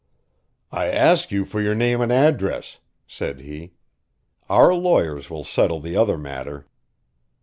"I 0.71 0.87
ask 0.87 1.31
you 1.31 1.45
for 1.45 1.61
your 1.61 1.75
name 1.75 2.01
and 2.01 2.11
address," 2.11 2.79
said 3.05 3.41
he. 3.41 3.73
"Our 4.49 4.73
lawyers 4.73 5.29
will 5.29 5.43
settle 5.43 5.79
the 5.79 5.95
other 5.95 6.17
matter." 6.17 6.65